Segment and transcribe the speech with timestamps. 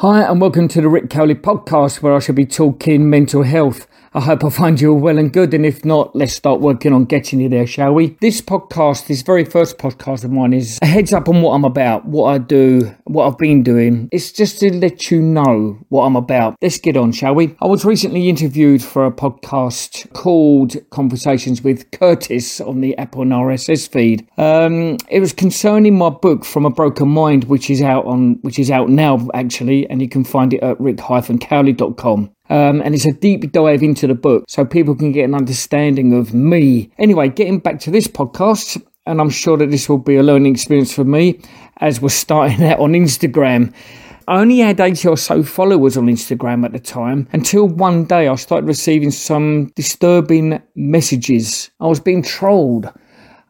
[0.00, 3.86] Hi, and welcome to the Rick Cowley podcast, where I shall be talking mental health.
[4.12, 6.92] I hope I find you all well and good, and if not, let's start working
[6.92, 8.16] on getting you there, shall we?
[8.20, 11.64] This podcast, this very first podcast of mine, is a heads up on what I'm
[11.64, 14.08] about, what I do, what I've been doing.
[14.10, 16.56] It's just to let you know what I'm about.
[16.60, 17.54] Let's get on, shall we?
[17.60, 23.30] I was recently interviewed for a podcast called Conversations with Curtis on the Apple and
[23.30, 24.28] RSS feed.
[24.36, 28.58] Um, it was concerning my book From a Broken Mind, which is out on, which
[28.58, 32.34] is out now actually, and you can find it at rick-cowley.com.
[32.50, 36.12] Um, and it's a deep dive into the book so people can get an understanding
[36.12, 36.90] of me.
[36.98, 40.52] Anyway, getting back to this podcast, and I'm sure that this will be a learning
[40.52, 41.40] experience for me
[41.76, 43.72] as we're starting out on Instagram.
[44.26, 48.28] I only had 80 or so followers on Instagram at the time until one day
[48.28, 51.70] I started receiving some disturbing messages.
[51.80, 52.92] I was being trolled.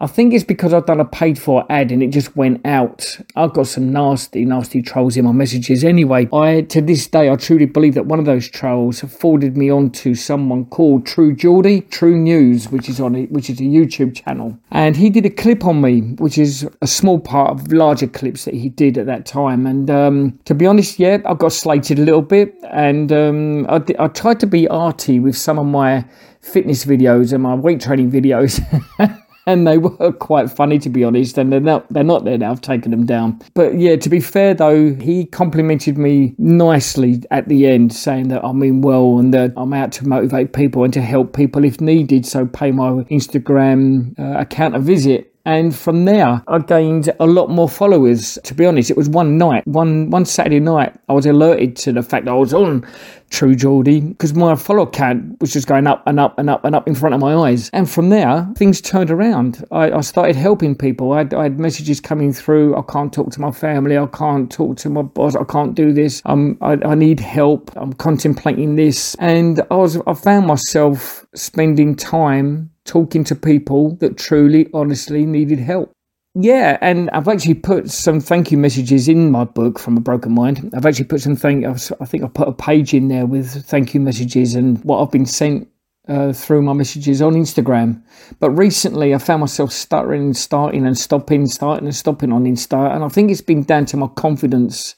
[0.00, 3.18] I think it's because I've done a paid for ad and it just went out.
[3.34, 5.82] I've got some nasty, nasty trolls in my messages.
[5.82, 9.70] Anyway, I to this day I truly believe that one of those trolls forwarded me
[9.70, 13.64] on to someone called True Geordie, True News, which is on it, which is a
[13.64, 17.72] YouTube channel, and he did a clip on me, which is a small part of
[17.72, 19.66] larger clips that he did at that time.
[19.66, 23.82] And um, to be honest, yeah, I got slated a little bit, and um, I,
[23.98, 26.04] I tried to be arty with some of my
[26.40, 28.62] fitness videos and my weight training videos.
[29.48, 31.38] and they were quite funny to be honest.
[31.38, 32.52] And they're not they're not there now.
[32.52, 33.40] I've taken them down.
[33.54, 38.44] But yeah, to be fair though, he complimented me nicely at the end, saying that
[38.44, 41.80] I mean well and that I'm out to motivate people and to help people if
[41.80, 42.26] needed.
[42.26, 47.48] So pay my Instagram uh, account a visit and from there I gained a lot
[47.48, 48.38] more followers.
[48.44, 51.92] To be honest, it was one night, one one Saturday night, I was alerted to
[51.92, 52.86] the fact that I was on
[53.30, 56.74] True Geordie because my follow count was just going up and up and up and
[56.74, 57.70] up in front of my eyes.
[57.70, 59.64] And from there, things turned around.
[59.70, 61.12] I, I started helping people.
[61.12, 62.76] I, I, had messages coming through.
[62.76, 63.96] I can't talk to my family.
[63.96, 65.34] I can't talk to my boss.
[65.34, 66.20] I can't do this.
[66.26, 67.70] Um, I, I need help.
[67.76, 74.16] I'm contemplating this, and I was I found myself spending time talking to people that
[74.16, 75.92] truly, honestly needed help.
[76.34, 80.34] Yeah, and I've actually put some thank you messages in my book from a broken
[80.34, 80.70] mind.
[80.74, 81.64] I've actually put some thank.
[81.66, 85.10] I think I put a page in there with thank you messages and what I've
[85.10, 85.68] been sent
[86.08, 88.02] uh, through my messages on Instagram.
[88.40, 92.94] But recently, I found myself stuttering, and starting and stopping, starting and stopping on Insta,
[92.94, 94.94] and I think it's been down to my confidence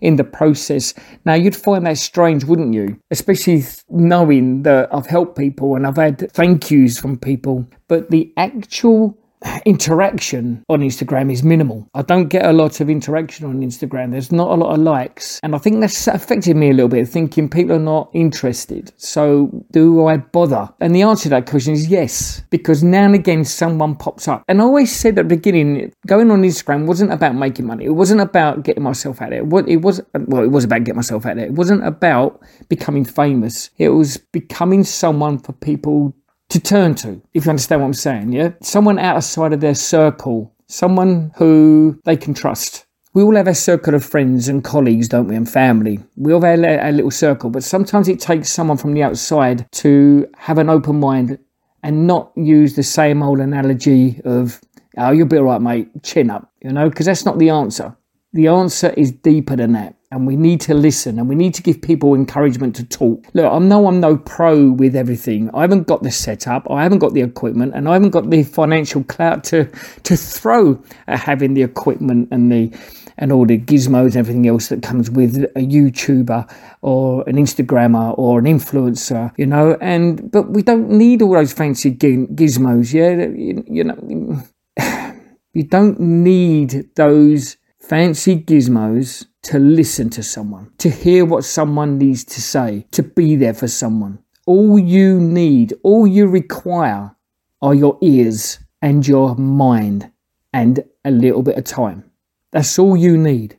[0.00, 0.92] in the process.
[1.24, 3.00] Now, you'd find that strange, wouldn't you?
[3.10, 8.32] Especially knowing that I've helped people and I've had thank yous from people, but the
[8.36, 9.18] actual
[9.64, 11.88] interaction on Instagram is minimal.
[11.94, 14.12] I don't get a lot of interaction on Instagram.
[14.12, 15.40] There's not a lot of likes.
[15.42, 18.92] And I think that's affected me a little bit, thinking people are not interested.
[18.96, 20.68] So do I bother?
[20.80, 24.44] And the answer to that question is yes, because now and again someone pops up.
[24.48, 27.84] And I always said at the beginning, going on Instagram wasn't about making money.
[27.84, 29.40] It wasn't about getting myself out there.
[29.40, 31.46] It was, well, it was about getting myself out there.
[31.46, 33.70] It wasn't about becoming famous.
[33.78, 36.14] It was becoming someone for people
[36.50, 38.52] to turn to, if you understand what I'm saying, yeah?
[38.62, 42.86] Someone outside of their circle, someone who they can trust.
[43.12, 46.00] We all have a circle of friends and colleagues, don't we, and family.
[46.16, 50.28] We all have a little circle, but sometimes it takes someone from the outside to
[50.36, 51.38] have an open mind
[51.84, 54.60] and not use the same old analogy of,
[54.96, 57.96] oh, you'll be all right, mate, chin up, you know, because that's not the answer.
[58.32, 61.62] The answer is deeper than that and we need to listen and we need to
[61.62, 63.26] give people encouragement to talk.
[63.34, 65.50] Look, I know I'm no pro with everything.
[65.52, 68.44] I haven't got the setup, I haven't got the equipment, and I haven't got the
[68.44, 69.64] financial clout to
[70.04, 72.72] to throw at having the equipment and the
[73.18, 76.48] and all the gizmos and everything else that comes with a YouTuber
[76.82, 79.76] or an Instagrammer or an influencer, you know.
[79.80, 83.26] And but we don't need all those fancy gizmos, yeah.
[83.36, 85.14] You, you know,
[85.52, 87.56] you don't need those
[87.88, 93.36] fancy gizmos to listen to someone, to hear what someone needs to say, to be
[93.36, 94.18] there for someone.
[94.46, 97.14] All you need, all you require
[97.60, 100.10] are your ears and your mind
[100.52, 102.10] and a little bit of time.
[102.52, 103.58] That's all you need.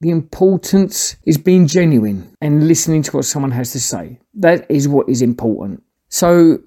[0.00, 4.18] The importance is being genuine and listening to what someone has to say.
[4.34, 5.84] That is what is important.
[6.08, 6.58] So,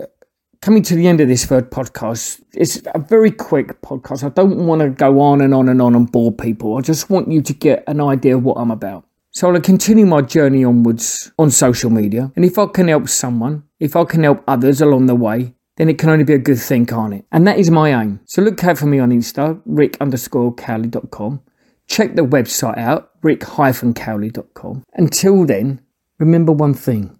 [0.66, 4.24] coming to the end of this third podcast, it's a very quick podcast.
[4.24, 6.76] I don't want to go on and on and on and bore people.
[6.76, 9.06] I just want you to get an idea of what I'm about.
[9.30, 12.32] So I'll continue my journey onwards on social media.
[12.36, 15.88] And if I can help someone, if I can help others along the way, then
[15.88, 17.26] it can only be a good thing, can't it?
[17.32, 18.22] And that is my aim.
[18.26, 21.42] So look out for me on Insta, rick underscore cowley.com.
[21.86, 24.84] Check the website out, rick-cowley.com.
[24.94, 25.82] Until then,
[26.18, 27.20] remember one thing.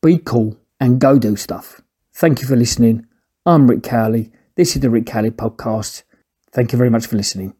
[0.00, 1.82] Be cool and go do stuff.
[2.14, 3.06] Thank you for listening.
[3.46, 4.30] I'm Rick Cowley.
[4.54, 6.02] This is the Rick Cowley podcast.
[6.52, 7.54] Thank you very much for listening.